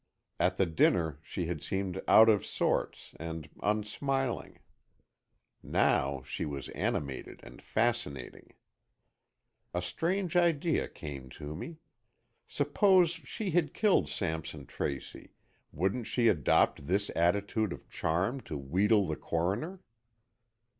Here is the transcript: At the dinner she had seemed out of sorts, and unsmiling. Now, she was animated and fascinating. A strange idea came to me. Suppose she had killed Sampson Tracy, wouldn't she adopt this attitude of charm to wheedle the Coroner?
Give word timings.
At 0.39 0.57
the 0.57 0.65
dinner 0.65 1.19
she 1.21 1.45
had 1.45 1.61
seemed 1.61 2.01
out 2.07 2.27
of 2.27 2.43
sorts, 2.43 3.13
and 3.19 3.47
unsmiling. 3.61 4.57
Now, 5.61 6.23
she 6.23 6.43
was 6.43 6.69
animated 6.69 7.39
and 7.43 7.61
fascinating. 7.61 8.55
A 9.75 9.81
strange 9.83 10.35
idea 10.35 10.87
came 10.87 11.29
to 11.37 11.55
me. 11.55 11.77
Suppose 12.47 13.11
she 13.11 13.51
had 13.51 13.75
killed 13.75 14.09
Sampson 14.09 14.65
Tracy, 14.65 15.33
wouldn't 15.71 16.07
she 16.07 16.29
adopt 16.29 16.87
this 16.87 17.11
attitude 17.15 17.71
of 17.71 17.87
charm 17.87 18.41
to 18.41 18.57
wheedle 18.57 19.05
the 19.05 19.15
Coroner? 19.15 19.81